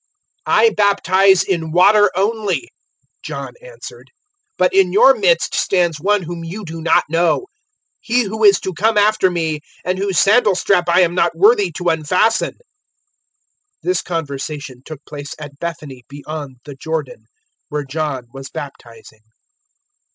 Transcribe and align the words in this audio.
001:026 0.47 0.55
"I 0.61 0.69
baptize 0.71 1.43
in 1.43 1.71
water 1.71 2.09
only," 2.15 2.69
John 3.21 3.53
answered, 3.61 4.09
"but 4.57 4.73
in 4.73 4.91
your 4.91 5.13
midst 5.13 5.53
stands 5.53 5.99
One 5.99 6.23
whom 6.23 6.43
you 6.43 6.65
do 6.65 6.81
not 6.81 7.03
know 7.07 7.41
001:027 7.41 7.45
He 7.99 8.23
who 8.23 8.43
is 8.43 8.59
to 8.61 8.73
come 8.73 8.97
after 8.97 9.29
me, 9.29 9.59
and 9.85 9.99
whose 9.99 10.17
sandal 10.17 10.55
strap 10.55 10.85
I 10.89 11.01
am 11.01 11.13
not 11.13 11.37
worthy 11.37 11.71
to 11.73 11.89
unfasten." 11.89 12.53
001:028 12.53 12.57
This 13.83 14.01
conversation 14.01 14.81
took 14.83 15.05
place 15.05 15.35
at 15.37 15.59
Bethany 15.59 16.01
beyond 16.09 16.55
the 16.65 16.73
Jordan, 16.73 17.25
where 17.69 17.83
John 17.85 18.25
was 18.33 18.49
baptizing. 18.49 19.21